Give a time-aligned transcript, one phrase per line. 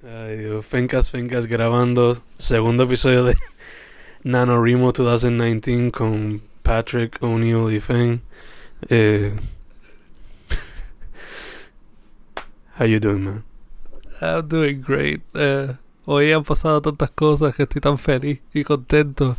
[0.00, 3.36] Ay, Dios, Fencas Fencas grabando segundo episodio de
[4.22, 8.22] NaNoWriMo 2019 con Patrick O'Neill y Fen.
[8.88, 9.34] Eh,
[12.78, 13.44] how you doing, man?
[14.20, 15.20] I'm doing great.
[15.34, 15.74] Eh,
[16.04, 19.36] hoy han pasado tantas cosas que estoy tan feliz y contento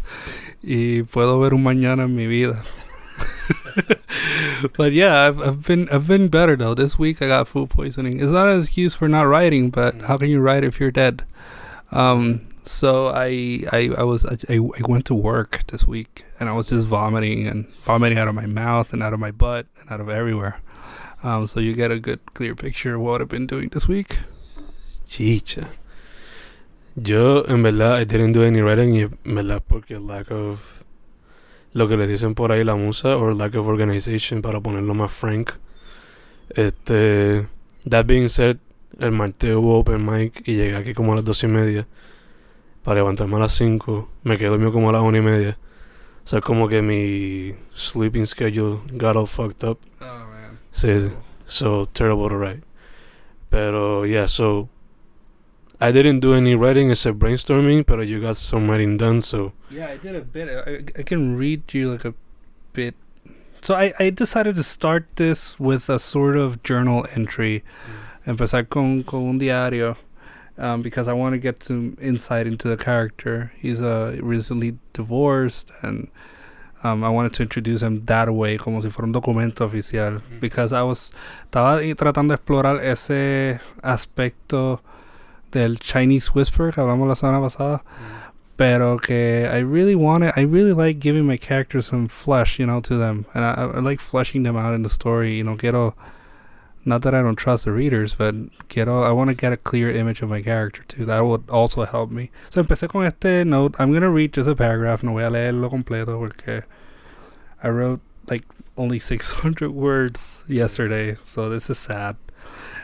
[0.62, 2.66] y puedo ver un mañana en mi vida.
[4.78, 6.74] but yeah, I've, I've been I've been better though.
[6.74, 8.20] This week I got food poisoning.
[8.20, 11.24] It's not an excuse for not writing, but how can you write if you're dead?
[11.92, 16.54] Um, so I I I was I, I went to work this week and I
[16.54, 19.92] was just vomiting and vomiting out of my mouth and out of my butt and
[19.92, 20.62] out of everywhere.
[21.24, 24.20] Um, so you get a good clear picture of what I've been doing this week.
[25.08, 25.70] Chicha.
[26.96, 30.79] Yo, en verdad, I didn't do any writing en verdad porque lack of
[31.74, 35.12] lo que le dicen por ahí la musa or lack of organization para ponerlo más
[35.12, 35.52] frank.
[36.50, 37.48] Este,
[37.88, 38.58] that being said,
[39.00, 41.88] el martes hubo open mic y llegué aquí como a las dos y media
[42.84, 44.10] para levantarme a las cinco.
[44.24, 45.58] Me quedé dormido como a las una y media.
[46.26, 49.80] O sea, como que mi sleeping schedule got all fucked up.
[50.02, 50.60] Oh man.
[50.72, 51.12] Sí,
[51.46, 52.64] so terrible to write.
[53.50, 54.70] Pero yeah, so
[55.82, 59.88] I didn't do any writing except brainstorming, but you got some writing done, so Yeah,
[59.88, 60.50] I did a bit.
[60.50, 62.14] I, I can read you like a
[62.74, 62.96] bit.
[63.62, 67.64] So I, I decided to start this with a sort of journal entry.
[68.26, 69.96] Empezar con, con un diario.
[70.58, 73.54] Um, because I want to get some insight into the character.
[73.58, 76.10] He's uh, recently divorced, and
[76.84, 80.20] um, I wanted to introduce him that way, como si fuera un documento oficial.
[80.20, 80.42] Mm.
[80.42, 81.14] Because I was
[81.50, 84.82] estaba tratando de explorar ese aspecto
[85.52, 87.84] del Chinese Whisper que hablamos la semana pasada.
[88.60, 90.34] pero que I really want it.
[90.36, 93.80] I really like giving my characters some flesh, you know, to them, and I, I
[93.80, 95.38] like fleshing them out in the story.
[95.38, 95.96] You know, quiero
[96.84, 98.36] not that I don't trust the readers, but
[98.68, 101.06] quiero I want to get a clear image of my character too.
[101.06, 102.32] That would also help me.
[102.50, 103.76] So empecé con este note.
[103.80, 105.04] I'm gonna read just a paragraph.
[105.04, 106.64] No voy a leerlo completo porque
[107.64, 108.44] I wrote like
[108.76, 112.18] only 600 words yesterday, so this is sad.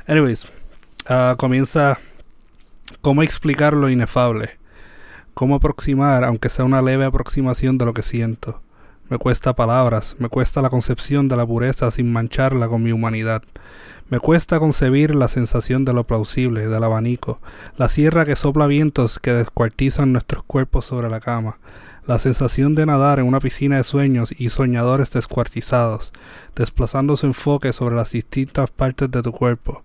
[0.08, 0.46] Anyways,
[1.08, 1.98] uh, comienza
[3.02, 4.60] cómo explicar lo inefable
[5.36, 8.62] cómo aproximar, aunque sea una leve aproximación de lo que siento.
[9.10, 13.44] Me cuesta palabras, me cuesta la concepción de la pureza sin mancharla con mi humanidad.
[14.10, 17.40] Me cuesta concebir la sensación de lo plausible, del abanico,
[17.76, 21.58] la sierra que sopla vientos que descuartizan nuestros cuerpos sobre la cama,
[22.08, 26.14] la sensación de nadar en una piscina de sueños y soñadores descuartizados,
[26.56, 29.84] desplazando su enfoque sobre las distintas partes de tu cuerpo,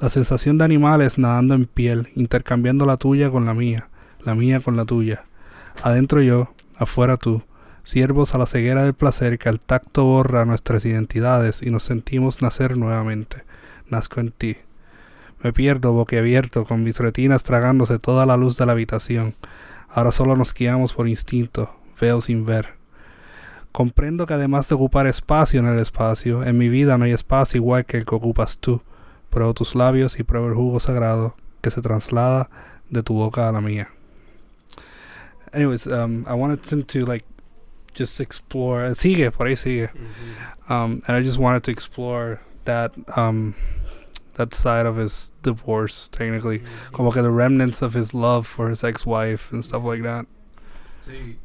[0.00, 3.88] la sensación de animales nadando en piel, intercambiando la tuya con la mía,
[4.24, 5.24] la mía con la tuya.
[5.82, 7.42] Adentro yo, afuera tú,
[7.82, 12.42] siervos a la ceguera del placer que al tacto borra nuestras identidades y nos sentimos
[12.42, 13.44] nacer nuevamente.
[13.88, 14.56] Nazco en ti.
[15.42, 19.34] Me pierdo boquiabierto con mis retinas tragándose toda la luz de la habitación.
[19.88, 22.76] Ahora solo nos guiamos por instinto, veo sin ver.
[23.72, 27.58] Comprendo que además de ocupar espacio en el espacio, en mi vida no hay espacio
[27.58, 28.82] igual que el que ocupas tú.
[29.30, 32.50] Pruebo tus labios y pruebo el jugo sagrado que se traslada
[32.90, 33.88] de tu boca a la mía.
[35.52, 37.24] Anyways, um, I wanted him to like
[37.94, 38.94] just explore.
[38.94, 39.90] Sigue, por ahí sigue.
[40.68, 43.54] Um, and I just wanted to explore that um,
[44.38, 46.62] that side of his divorce, technically,
[46.92, 50.26] como que the remnants of his love for his ex-wife and stuff like that.
[51.06, 51.36] Sí.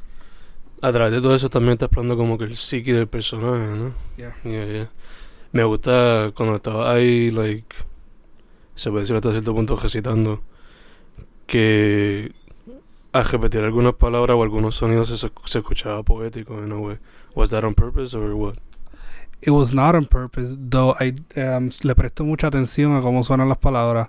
[0.80, 3.94] A través de todo eso también está explorando como que el psique del personaje, ¿no?
[4.16, 4.34] Yeah.
[4.44, 4.90] Yeah, yeah.
[5.52, 7.74] Me gusta cuando estaba ahí, like,
[8.74, 10.42] se puede decir hasta cierto punto recitando,
[11.46, 12.32] que
[13.12, 16.98] al repetir algunas palabras o algunos sonidos se, se escuchaba poético en a way.
[17.34, 18.56] Was that on purpose or what?
[19.46, 23.48] It was not on purpose, though I um, le presto mucha atención a cómo suenan
[23.48, 24.08] las palabras.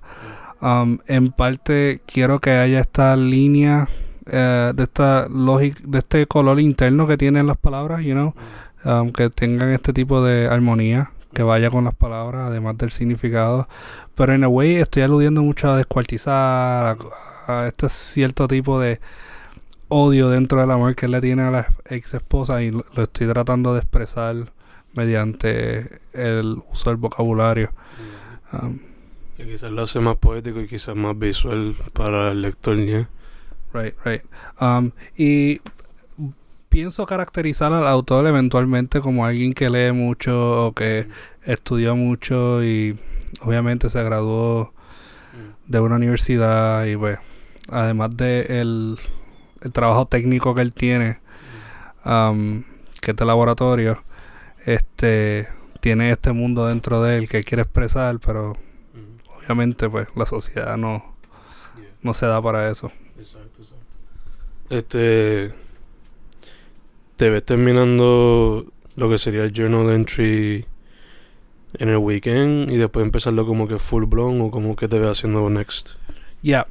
[0.61, 3.89] Um, en parte quiero que haya esta línea
[4.27, 8.33] eh, de esta lógica, de este color interno que tienen las palabras, you know,
[8.85, 13.67] um, que tengan este tipo de armonía que vaya con las palabras, además del significado.
[14.15, 16.97] Pero en a way estoy aludiendo mucho a descuartizar,
[17.47, 19.01] a, este cierto tipo de
[19.89, 23.27] odio dentro del amor que él le tiene a la ex esposa y lo estoy
[23.27, 24.54] tratando de expresar
[24.95, 27.71] mediante el uso del vocabulario.
[28.53, 28.79] Um,
[29.37, 33.09] Que quizás lo hace más poético y quizás más visual para el lector, ¿ya?
[33.73, 34.23] Right, right.
[34.61, 35.59] Um, y
[36.69, 41.07] pienso caracterizar al autor eventualmente como alguien que lee mucho o que
[41.43, 42.99] estudió mucho y
[43.41, 44.73] obviamente se graduó
[45.67, 47.17] de una universidad y pues
[47.69, 48.97] además de el,
[49.61, 51.19] el trabajo técnico que él tiene
[52.05, 52.63] um,
[53.01, 54.03] que es de laboratorio
[54.65, 55.47] este
[55.79, 58.57] tiene este mundo dentro de él que quiere expresar pero
[59.37, 61.15] obviamente pues la sociedad no
[62.05, 62.91] no se da para eso.
[63.17, 63.97] Exacto, exacto.
[64.69, 65.51] Este.
[67.17, 68.65] Te ves terminando
[68.95, 70.65] lo que sería el journal entry
[71.79, 75.17] en el weekend y después empezarlo como que full blown o como que te ves
[75.17, 75.93] haciendo next.
[76.43, 76.67] Ya.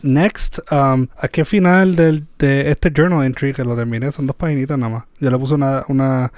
[0.00, 4.10] Next, um, ¿a qué final del, de este journal entry que lo terminé?
[4.10, 5.04] Son dos paginitas nada más.
[5.20, 6.32] Yo le puse una, una,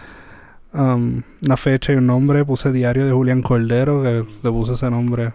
[0.73, 2.45] um, una fecha y un nombre.
[2.45, 5.33] Puse diario de Julián Cordero, que le puse ese nombre.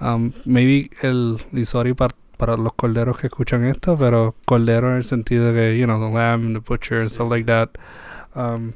[0.00, 4.96] Um, maybe el, y sorry para, para los corderos que escuchan esto, pero cordero en
[4.96, 7.70] el sentido de que, you know, the lamb, the butcher, and stuff like that.
[8.34, 8.72] Um,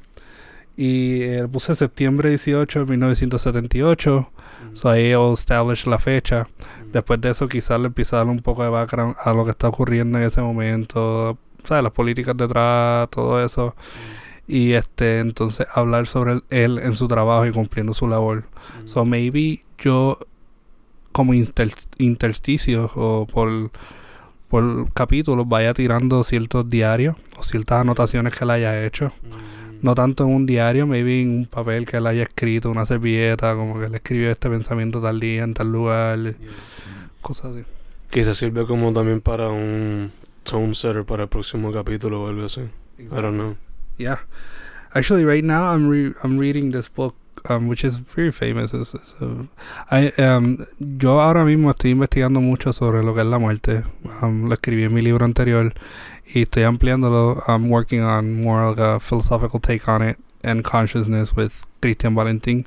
[0.77, 4.31] y eh, puse septiembre 18 de 1978.
[4.75, 6.49] So ahí I'll establish la fecha.
[6.93, 9.53] Después de eso quizás le empieza a dar un poco de background a lo que
[9.53, 11.39] está ocurriendo en ese momento.
[11.63, 11.85] ¿Sabes?
[11.85, 13.75] Las políticas detrás, todo eso.
[14.47, 18.45] Y este, entonces hablar sobre él en su trabajo y cumpliendo su labor.
[18.85, 20.19] So maybe yo
[21.13, 23.71] como inter intersticio o por,
[24.49, 29.13] por capítulos vaya tirando ciertos diarios o ciertas anotaciones que él haya hecho.
[29.81, 33.55] No tanto en un diario, maybe en un papel que él haya escrito, una servilleta,
[33.55, 36.37] como que él escribió este pensamiento tal día, en tal lugar,
[37.21, 37.65] cosas así.
[38.11, 40.11] Quizás sirve como también para un
[40.43, 42.63] tone setter para el próximo capítulo o algo así.
[42.99, 43.57] I don't know.
[43.97, 44.19] Yeah.
[44.95, 47.15] Actually, right now I'm re I'm reading this book,
[47.49, 48.73] um, which is very famous.
[48.73, 49.49] It's, it's a-
[49.91, 53.85] I, um, yo ahora mismo estoy investigando mucho sobre lo que es la muerte.
[54.23, 55.73] Um, lo escribí en mi libro anterior
[56.27, 57.43] y estoy ampliándolo.
[57.49, 62.67] I'm working on more like a philosophical take on it and consciousness with Christian Valentin.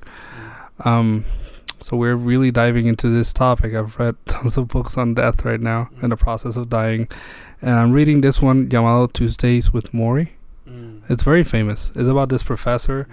[0.84, 1.24] Um,
[1.80, 3.74] so we're really diving into this topic.
[3.74, 7.08] I've read tons of books on death right now in the process of dying,
[7.62, 9.94] and I'm reading this one llamado Tuesdays with
[10.68, 11.02] Maury.
[11.10, 11.92] It's very famous.
[11.96, 13.08] It's about this professor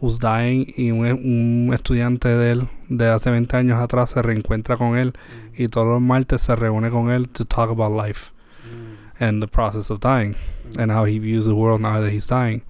[0.00, 4.76] who's dying y un, un estudiante de él de hace 20 años atrás se reencuentra
[4.76, 5.62] con él mm.
[5.62, 8.30] y todos los martes se reúne con él to talk about life
[8.64, 8.96] mm.
[9.20, 10.36] and the process of dying
[10.78, 12.62] and how he views the world now that he's dying.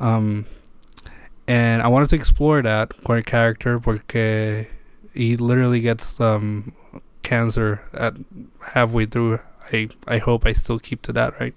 [0.00, 0.46] Um,
[1.46, 4.66] and I wanted to explore that con el character porque
[5.14, 6.72] he literally gets um,
[7.22, 8.14] cancer at
[8.74, 9.40] halfway through.
[9.72, 11.54] I I hope I still keep to that right.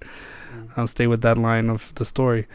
[0.76, 2.48] I'll stay with that line of the story.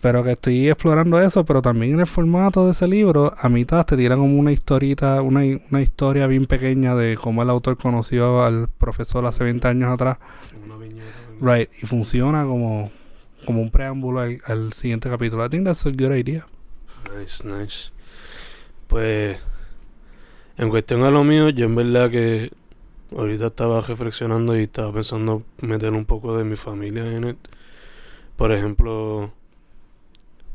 [0.00, 3.84] Pero que estoy explorando eso, pero también en el formato de ese libro, a mitad
[3.84, 5.40] te tiran como una historita, una,
[5.70, 10.18] una historia bien pequeña de cómo el autor conoció al profesor hace 20 años atrás.
[10.64, 11.08] Una viñeta.
[11.40, 12.92] Right, y funciona como,
[13.44, 15.44] como un preámbulo al, al siguiente capítulo.
[15.44, 16.46] I think that's a good idea.
[17.18, 17.90] Nice, nice.
[18.86, 19.38] Pues,
[20.56, 22.52] en cuestión a lo mío, yo en verdad que
[23.16, 27.38] ahorita estaba reflexionando y estaba pensando meter un poco de mi familia en it.
[28.36, 29.32] Por ejemplo,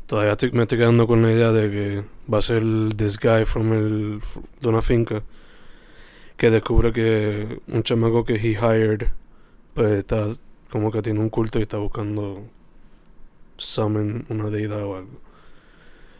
[0.06, 2.62] todavía estoy- me estoy quedando con la idea de que va a ser
[2.96, 4.20] this guy from el,
[4.60, 5.22] de una finca
[6.36, 9.08] que descubre que un chamaco que he hired
[9.74, 10.28] pues está
[10.70, 12.42] como que tiene un culto y está buscando
[13.56, 15.20] summon una deidad o algo.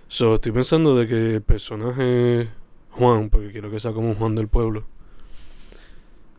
[0.08, 2.48] So, estoy pensando de que el personaje
[2.90, 4.84] Juan, porque quiero que sea como un Juan del pueblo,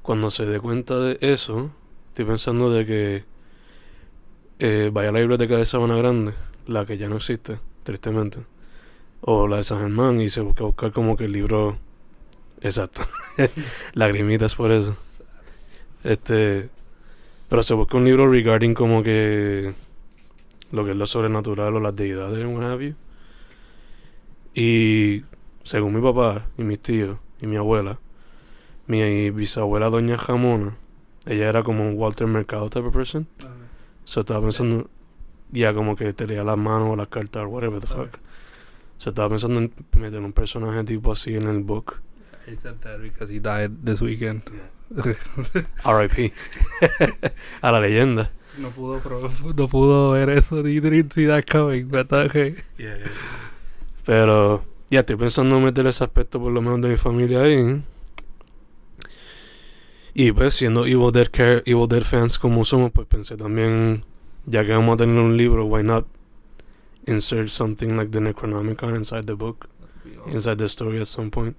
[0.06, 1.72] cuando se dé cuenta de eso,
[2.10, 3.24] estoy pensando de que
[4.60, 6.34] eh, vaya a la biblioteca de Sabana Grande,
[6.68, 8.46] la que ya no existe, tristemente,
[9.22, 11.80] o la de San Germán, y se busca buscar como que el libro
[12.62, 13.02] exacto,
[13.94, 14.96] lagrimitas por eso.
[16.04, 16.70] Este,
[17.50, 19.74] pero se busca un libro regarding como que
[20.72, 22.96] lo que es lo sobrenatural o las deidades what have you.
[24.54, 25.24] Y
[25.64, 27.98] según mi papá y mis tíos y mi abuela,
[28.88, 30.78] mi bisabuela doña Jamona,
[31.26, 33.28] ella era como un Walter Mercado type of person.
[34.04, 34.90] So estaba pensando,
[35.52, 38.20] ya como que te leía las manos o las cartas or whatever the fuck.
[38.98, 42.02] So estaba pensando en meter un personaje tipo así en el book.
[42.48, 44.44] I said that because he died this weekend.
[45.84, 46.32] R.I.P.
[47.62, 48.32] a la leyenda.
[48.60, 49.02] no pudo
[49.56, 52.56] no pudo ver eso ni see that coming, but okay.
[54.06, 57.82] Pero ya estoy pensando en meter ese aspecto por lo menos de mi familia ahí.
[60.18, 64.06] Y pues siendo Evil Dead, care- Evil Dead fans como somos, pues pensé también,
[64.46, 66.08] ya que vamos a tener un libro, why not
[67.06, 69.68] insert something like the Necronomicon inside the book,
[70.28, 71.58] inside the story at some point.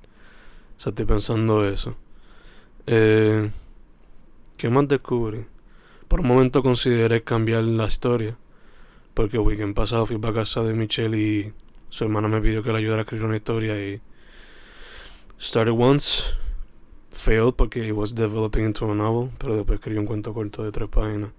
[0.78, 1.96] O sea, estoy pensando eso.
[2.86, 3.50] Eh,
[4.56, 5.44] ¿Qué más descubrí?
[6.08, 8.38] Por un momento consideré cambiar la historia.
[9.12, 11.52] Porque el weekend pasado fui para casa de Michelle y
[11.90, 14.00] su hermana me pidió que le ayudara a escribir una historia y
[15.40, 16.22] started once,
[17.16, 20.72] failed porque it was developing into a novel, pero después escribí un cuento corto de
[20.72, 21.30] tres páginas.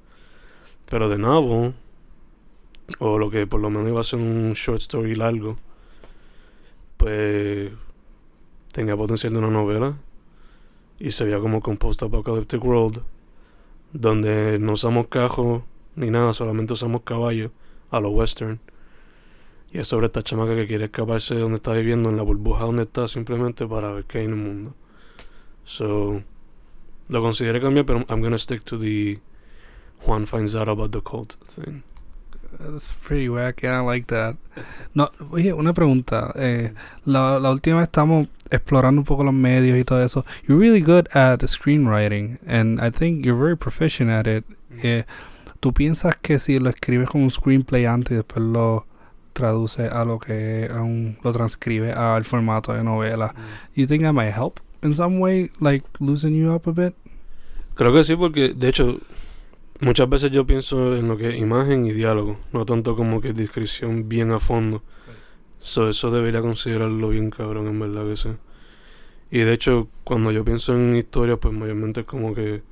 [0.89, 1.73] Pero de novel,
[2.99, 5.57] o lo que por lo menos iba a ser un short story largo,
[6.97, 7.71] pues
[8.71, 9.95] tenía potencial de una novela
[10.99, 13.03] y se veía como con post-apocalyptic world,
[13.93, 15.63] donde no usamos cajos
[15.95, 17.51] ni nada, solamente usamos caballos
[17.91, 18.59] a lo western.
[19.71, 22.65] Y es sobre esta chamaca que quiere escaparse de donde está viviendo, en la burbuja
[22.65, 24.75] donde está, simplemente para ver qué hay en el mundo.
[25.67, 26.23] So,
[27.09, 29.19] lo consideré cambiar, pero I'm gonna stick to the
[30.05, 31.83] Juan finds out about the cult thing.
[32.59, 34.37] That's pretty wack, and I like that.
[34.95, 36.31] No, oye, una pregunta.
[36.35, 36.71] Eh,
[37.05, 40.25] la, la última vez estamos explorando un poco los medios y todo eso.
[40.47, 44.45] You're really good at screenwriting, and I think you're very proficient at it.
[44.81, 45.03] Eh,
[45.59, 48.85] ¿Tú piensas que si lo escribes con un screenplay antes y después lo
[49.33, 53.35] traduce a lo que a un, lo transcribe al formato de novela,
[53.75, 56.95] you think that might help in some way, like loosen you up a bit?
[57.75, 58.99] Creo que sí, porque de hecho
[59.81, 63.33] muchas veces yo pienso en lo que es imagen y diálogo, no tanto como que
[63.33, 64.83] descripción bien a fondo.
[65.59, 68.29] So, eso debería considerarlo bien cabrón, en verdad que sí.
[69.31, 72.63] Y de hecho, cuando yo pienso en historias, pues mayormente es como que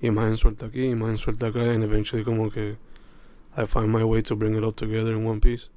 [0.00, 2.76] imagen suelta aquí, imagen suelta acá, and eventually como que
[3.56, 5.70] I find my way to bring it all together in one piece.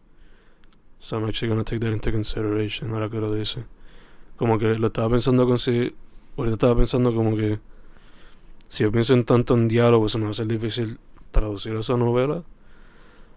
[0.99, 3.65] So I'm actually gonna take that into consideration, ahora que lo dice.
[4.43, 5.95] Como que lo estaba pensando con si...
[6.35, 7.61] Ahorita estaba pensando como que...
[8.67, 10.99] Si yo pienso en tanto en diálogo, se me va a hacer difícil
[11.31, 12.43] traducir esa novela.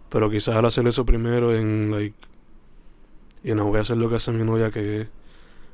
[0.08, 2.16] Pero quizás al hacer eso primero en, like...
[3.44, 5.06] Y no voy a hacer lo que hace mi novia, que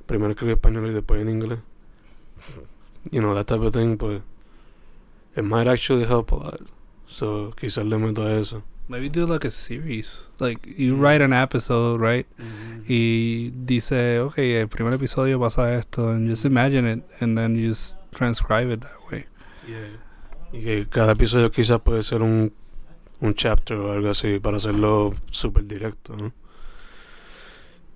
[0.05, 1.61] primero escribir español y después en inglés.
[3.11, 4.21] You know, that type of thing, pues...
[5.35, 6.61] It might actually help a lot.
[7.07, 8.63] So, quizás le meto a eso.
[8.89, 10.27] Maybe do like a series.
[10.39, 12.27] Like you write an episode, right?
[12.89, 17.69] Y dice, okay, el primer episodio pasa esto, and just imagine it, and then you
[17.69, 19.27] just transcribe it that way.
[19.67, 19.97] Yeah.
[20.53, 22.53] Y que cada episodio quizás puede ser un,
[23.21, 26.33] un chapter o algo así para hacerlo súper directo, ¿no?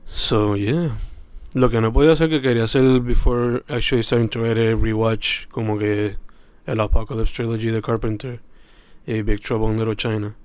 [0.07, 0.97] So, yeah.
[1.53, 5.79] Lo que no podía hacer que quería hacer before actually starting to a rewatch como
[5.79, 6.17] que
[6.67, 8.41] el Apocalypse Trilogy de Carpenter
[9.07, 10.37] y Big Trouble in Little China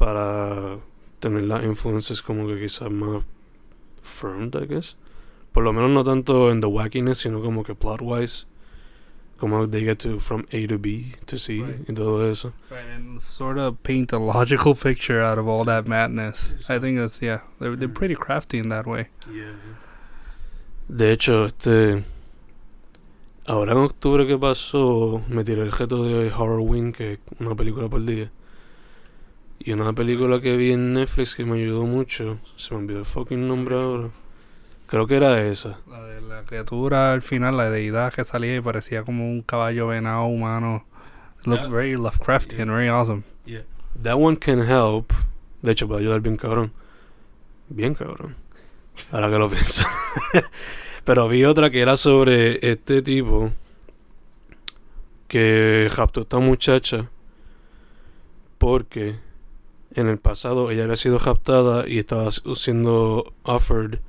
[0.00, 0.78] para
[1.20, 3.22] tener las influencias como que quizás más
[4.02, 4.96] firmed, I guess.
[5.52, 8.46] Por lo menos no tanto en the wackiness, sino como que plot wise.
[9.36, 11.88] Como they get to from A to B to C Right.
[11.88, 12.52] y todo eso.
[12.70, 16.54] Right, and sort of paint a logical picture out of all that madness.
[16.70, 19.08] I think that's yeah, they're they're pretty crafty in that way.
[20.88, 22.04] De hecho, este.
[23.46, 27.54] Ahora en octubre que pasó, me tiré el reto de Horror Wing, que es una
[27.54, 28.30] película por día.
[29.62, 32.38] Y una película que vi en Netflix que me ayudó mucho.
[32.56, 34.08] Se me olvidó el fucking nombre ahora.
[34.86, 35.78] Creo que era esa.
[35.88, 39.88] La de la criatura al final, la deidad que salía y parecía como un caballo
[39.88, 40.86] venado humano.
[41.44, 41.70] Looked Yeah.
[41.70, 43.22] very Lovecraftian, very awesome.
[44.02, 45.12] That one can help.
[45.62, 46.72] De hecho, puede ayudar bien cabrón.
[47.68, 48.36] Bien cabrón.
[49.12, 49.84] Ahora que lo pienso.
[51.04, 53.52] Pero vi otra que era sobre este tipo
[55.28, 57.10] que raptó a esta muchacha
[58.58, 59.16] porque
[59.92, 64.00] en el pasado ella había sido raptada y estaba siendo offered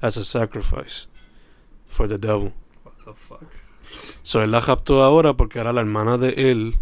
[0.00, 1.08] as a sacrifice
[1.88, 2.52] for the devil.
[2.84, 3.50] What the fuck?
[4.22, 6.76] So él la raptó ahora porque era la hermana de él.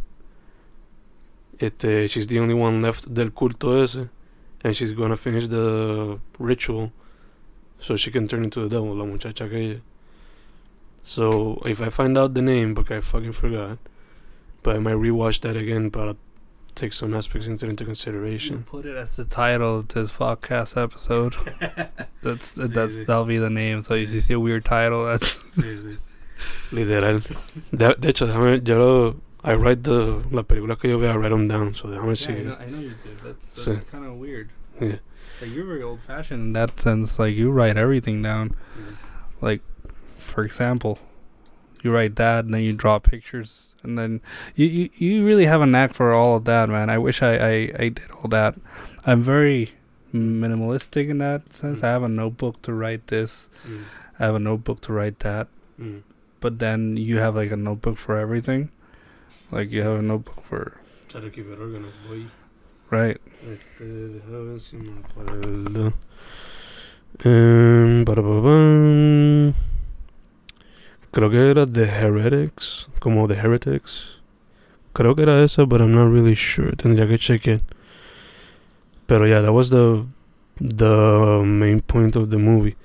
[1.58, 4.08] Este, she's the only one left del culto ese.
[4.62, 6.92] And she's gonna finish the ritual.
[7.80, 9.80] So she can turn into the devil, la muchacha aquella.
[11.02, 13.78] So if I find out the name, porque I fucking forgot.
[14.62, 16.16] But I might rewatch that again para
[16.78, 18.62] take some aspects into, into You consideration.
[18.64, 21.34] put it as the title of this podcast episode.
[22.22, 23.06] That's that's sí.
[23.06, 23.82] that'll be the name.
[23.82, 25.38] So if you see a weird title, that's
[26.72, 27.20] Literal.
[27.74, 31.16] De, de hecho, déjame, yo lo, I write the, las películas que yo veo, I
[31.16, 31.74] write them down.
[31.74, 32.42] So déjame Yeah, I see.
[32.44, 33.18] know, I know you did.
[33.24, 34.50] That's that's kind of weird.
[34.80, 34.96] Yeah.
[35.40, 37.18] Like you're very old fashioned in that sense.
[37.18, 38.50] Like you write everything down.
[38.50, 38.96] Mm.
[39.40, 39.62] Like,
[40.18, 40.98] for example,
[41.84, 44.20] you write that, and then you draw pictures, and then
[44.54, 46.90] you you, you really have a knack for all of that, man.
[46.90, 48.54] I wish I, I I did all that.
[49.06, 49.72] I'm very
[50.14, 51.80] minimalistic in that sense.
[51.80, 51.84] Mm.
[51.84, 53.48] I have a notebook to write this.
[53.66, 53.84] Mm.
[54.18, 55.48] I have a notebook to write that.
[55.80, 56.02] Mm.
[56.40, 58.70] But then you have like a notebook for everything.
[59.50, 62.24] Like you have a notebook for Try to keep it organized, boy.
[62.90, 63.16] right.
[63.48, 63.82] Este,
[71.10, 74.18] Creo que era The Heretics, como The Heretics.
[74.92, 76.76] Creo que era esa, but I'm not really sure.
[76.76, 77.60] Tendría que chequear.
[79.06, 80.04] Pero yeah, that was the
[80.60, 82.76] the main point of the movie.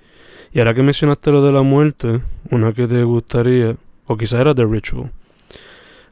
[0.53, 3.75] Y ahora que mencionaste lo de la muerte, una que te gustaría,
[4.06, 5.12] o quizá era The Ritual.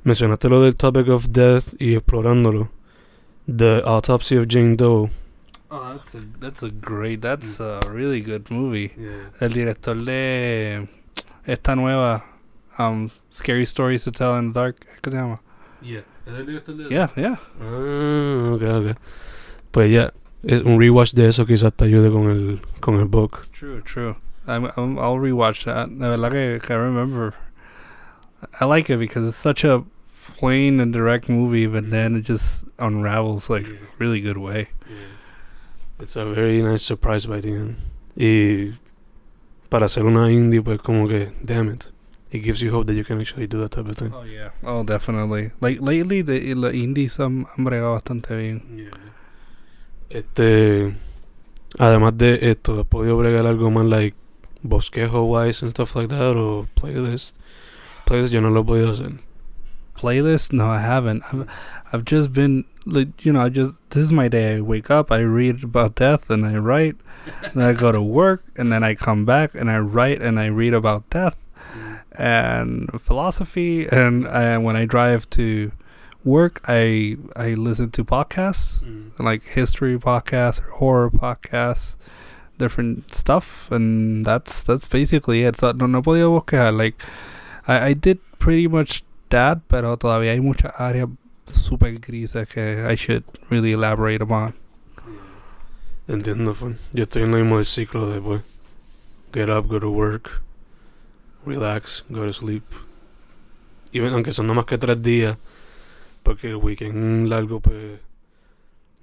[0.03, 2.70] Mencionaste lo del topic of death y explorándolo.
[3.46, 5.10] The Autopsy of Jane Doe.
[5.70, 7.22] Oh, that's a that's a great.
[7.22, 8.91] That's a really good movie.
[8.98, 9.30] Yeah.
[9.39, 10.88] El director de
[11.51, 12.24] esta nueva
[12.79, 14.86] um, Scary Stories to Tell in the Dark.
[15.01, 15.39] ¿Qué se llama?
[15.81, 16.03] Yeah.
[16.25, 17.39] ¿Es el director de Yeah, yeah.
[17.60, 18.98] Ah, ok, ok.
[19.72, 23.48] Pues ya, es un rewatch de eso quizás te ayude con el, con el book.
[23.51, 24.15] True, true.
[24.48, 25.89] I'm, I'm, I'll rewatch that.
[25.91, 27.34] La verdad que, que I remember.
[28.60, 29.84] I like it because it's such a
[30.38, 33.77] plain and direct movie, but then it just unravels like Yeah.
[34.00, 34.70] really good way.
[36.00, 37.75] It's a very nice surprise by the end.
[38.15, 38.74] Y
[39.72, 41.86] para hacer una indie, pues como que, damn it.
[42.30, 44.12] It gives you hope that you can actually do that type of thing.
[44.13, 44.51] Oh yeah.
[44.63, 45.51] Oh, definitely.
[45.62, 48.92] Like lately, the la indies han, han bregado bastante bien.
[50.10, 50.94] Este,
[51.80, 54.18] además de esto, ¿has podido bregar algo más like
[54.62, 57.38] bosquejo wise and stuff like that o playlist?
[58.06, 59.22] Playlist yo no lo he podido hacer.
[59.96, 60.51] Playlist?
[60.51, 61.24] No, I haven't.
[61.32, 61.48] I've
[61.93, 64.57] I've just been like you know I just this is my day.
[64.57, 66.95] I wake up, I read about death, and I write.
[67.53, 70.48] then I go to work, and then I come back and I write and I
[70.48, 71.38] read about death
[71.74, 72.00] mm.
[72.15, 73.88] and philosophy.
[73.88, 75.71] And I, when I drive to
[76.24, 79.12] work, I I listen to podcasts mm.
[79.19, 81.95] like history podcasts or horror podcasts,
[82.57, 85.57] different stuff, and that's that's basically it.
[85.57, 86.95] So no no podía buscar like
[87.67, 91.07] I I did pretty much that, pero todavía hay mucha área
[91.51, 94.53] super grises que I should really elaborate upon.
[96.08, 96.77] Entiendo, fun.
[96.93, 98.41] Yo estoy en lo mismo ciclo de pues,
[99.31, 100.41] get up, go to work,
[101.46, 102.63] relax, go to sleep.
[103.93, 105.38] Even, aunque son no más que tres días,
[106.24, 108.00] porque el weekend largo, pues,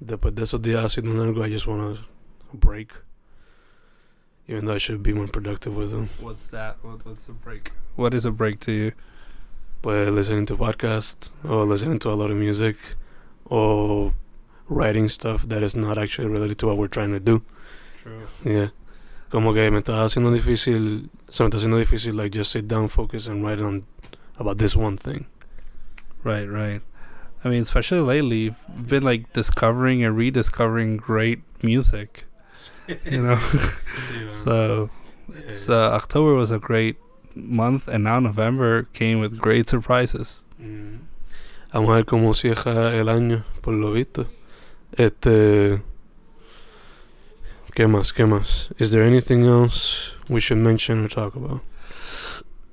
[0.00, 2.92] después de esos días haciendo algo, I just want a break.
[4.46, 6.08] Even though I should be more productive with them.
[6.20, 6.76] What's that?
[6.82, 7.72] What, what's the break?
[7.96, 8.92] What is a break to you?
[9.82, 12.76] Pues, listening to podcasts, or listening to a lot of music,
[13.44, 14.14] or
[14.68, 17.42] writing stuff that is not actually related to what we're trying to do.
[18.02, 18.26] True.
[18.44, 18.68] Yeah.
[19.30, 22.88] Como que me está haciendo difícil, se me está haciendo difícil, like, just sit down,
[22.88, 23.84] focus, and write on
[24.38, 25.26] about this one thing.
[26.24, 26.82] Right, right.
[27.44, 32.24] I mean, especially lately, you've been like discovering and rediscovering great music.
[33.04, 33.40] You know,
[34.44, 34.90] so
[35.34, 36.96] it's uh, October was a great
[37.38, 40.44] month, and now November came with great surprises.
[40.60, 40.98] Mm.
[41.72, 44.26] Vamos a ver cómo cierra el año, por lo visto.
[44.92, 45.82] Este.
[47.74, 48.12] ¿Qué más?
[48.12, 48.72] ¿Qué más?
[48.78, 51.60] Is there anything else we should mention or talk about?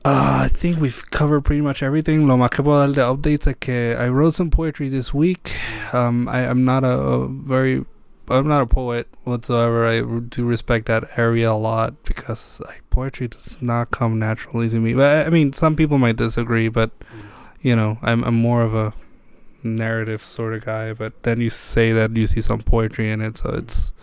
[0.03, 2.27] Uh, I think we've covered pretty much everything.
[2.27, 5.51] Lo más que puedo dar de updates es que I wrote some poetry this week.
[5.93, 7.85] Um, I, I'm not a, a very,
[8.29, 9.85] I'm not a poet whatsoever.
[9.85, 14.79] I do respect that area a lot because like poetry does not come naturally to
[14.79, 14.93] me.
[14.93, 16.91] But I mean, some people might disagree, but
[17.61, 18.93] you know, I'm I'm more of a
[19.63, 20.93] narrative sort of guy.
[20.93, 23.93] But then you say that you see some poetry in it, so it's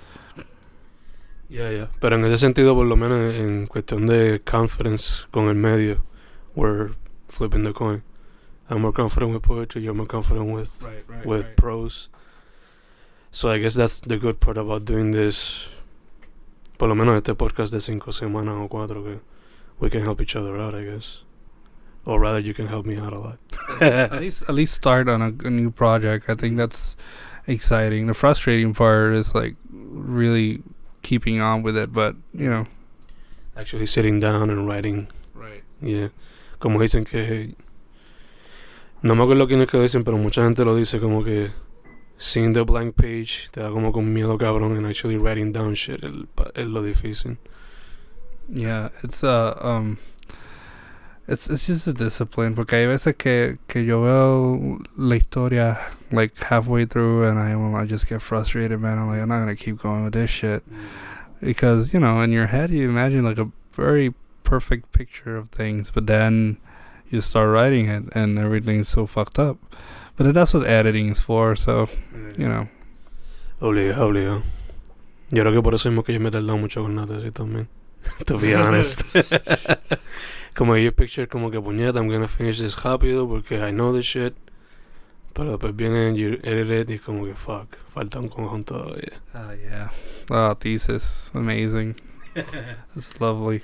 [1.52, 1.86] Yeah, yeah.
[2.00, 6.02] Pero en ese sentido, por lo menos en cuestión de confidence con el medio,
[6.54, 6.92] we're
[7.28, 8.02] flipping the coin.
[8.70, 12.08] I'm more confident with poetry, you're more confident with right, right, with prose.
[13.32, 15.66] So I guess that's the good part about doing this.
[16.78, 19.20] Por lo menos este podcast de cinco semanas o cuatro que
[19.80, 21.22] we can help each other out, I guess.
[22.04, 23.38] Or rather, you can help me out a lot.
[23.80, 26.28] at least at least start on a, a new project.
[26.28, 26.96] I think that's
[27.46, 28.06] exciting.
[28.06, 30.62] The frustrating part is like really
[31.02, 32.66] keeping on with it, but you know.
[33.56, 35.62] Actually sitting down and writing, Right.
[35.80, 36.08] yeah.
[36.58, 37.54] Como dicen que...
[39.02, 41.50] No me acuerdo quién es que dicen, pero mucha gente lo dice como que...
[42.22, 46.04] Seeing the blank page te da como con miedo cabrón and actually writing down shit
[46.04, 47.36] el, es lo difícil.
[48.48, 49.98] Yeah, it's uh um
[51.26, 55.80] it's it's just a discipline porque hay veces que que yo veo la historia
[56.12, 58.98] like halfway through and I I just get frustrated, man.
[58.98, 60.62] I'm like I'm not gonna keep going with this shit
[61.40, 65.90] because you know in your head you imagine like a very perfect picture of things,
[65.90, 66.58] but then
[67.10, 69.58] you start writing it and everything's so fucked up.
[70.16, 71.88] But that's what editing is for, so
[72.36, 72.68] you know.
[73.60, 74.42] Obligado, obligado.
[75.30, 77.32] Yo creo que por eso mismo que yo me he tardado mucho con la tesis
[77.32, 77.68] también.
[78.26, 79.02] to be honest.
[80.54, 84.04] como yo picture como que puñeta, I'm gonna finish this rápido porque I know this
[84.04, 84.34] shit.
[85.32, 89.20] Pero después viene you edit it y es como que fuck, falta un conjunto todavía.
[89.34, 89.90] Oh yeah.
[90.30, 91.96] Oh, thesis, amazing.
[92.94, 93.62] it's lovely.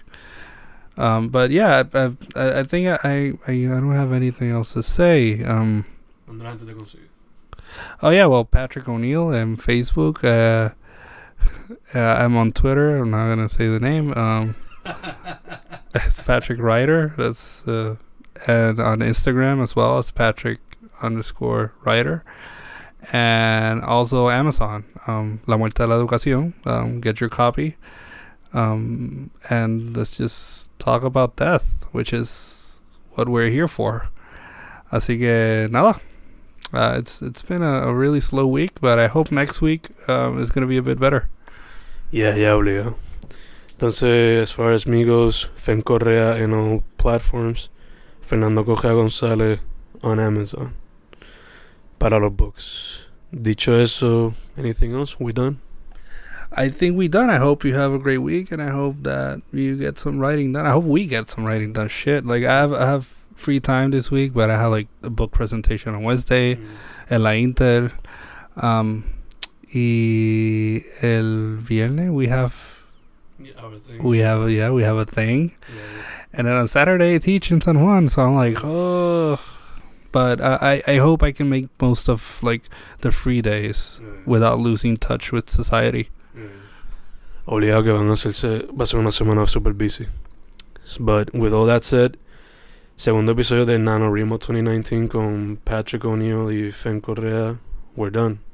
[0.97, 4.83] Um, but yeah, I, I, I think I, I I don't have anything else to
[4.83, 5.45] say.
[5.45, 5.85] Um,
[6.29, 6.75] ¿Dónde la gente te
[8.03, 10.23] oh yeah, well Patrick O'Neill and Facebook.
[10.23, 10.75] Uh,
[11.95, 12.99] uh, I'm on Twitter.
[12.99, 14.12] I'm not gonna say the name.
[14.17, 14.55] Um,
[15.95, 17.14] it's Patrick Ryder.
[17.17, 17.97] That's uh,
[18.47, 20.61] and on Instagram as well as Patrick
[21.03, 22.25] underscore Ryder,
[23.12, 24.85] and also Amazon.
[25.07, 26.55] Um, La Muerte de la Educación.
[26.67, 27.77] Um, get your copy.
[28.53, 32.81] Um, and let's just talk about death, which is
[33.14, 34.09] what we're here for.
[34.93, 36.01] Así que nada.
[36.72, 40.38] Uh, it's it's been a, a, really slow week, but I hope next week um,
[40.38, 41.28] is going to be a bit better.
[42.11, 42.96] Yeah, yeah, obligado.
[43.72, 47.70] Entonces, as far as me goes, Fen Correa in all platforms,
[48.20, 49.61] Fernando Correa González
[50.02, 50.74] on Amazon.
[51.98, 53.07] Para los books.
[53.33, 55.18] Dicho eso, anything else?
[55.18, 55.61] We done?
[56.52, 57.31] I think we done.
[57.31, 60.52] I hope you have a great week, and I hope that you get some writing
[60.52, 60.66] done.
[60.66, 61.88] I hope we get some writing done.
[61.88, 65.11] Shit, like I have, I have free time this week, but I have like a
[65.11, 66.66] book presentation on Wednesday mm.
[67.11, 67.92] en la Intel.
[68.57, 69.05] Um,
[69.72, 72.85] y el viernes we have
[73.38, 73.68] yeah,
[74.03, 76.03] we have yeah we have a thing, yeah, yeah.
[76.33, 78.09] and then on Saturday I teach in San Juan.
[78.09, 79.38] So I'm like, oh
[80.11, 82.62] but I, I hope I can make most of like
[83.03, 86.11] the free days without losing touch with society.
[87.46, 90.07] Obligado que van a hacerse, va a ser una semana super busy.
[91.01, 92.16] But with all that said,
[92.99, 97.57] segundo episodio de NaNoWriMo 2019 con Patrick O'Neill y Fen Correa,
[97.95, 98.48] we're done.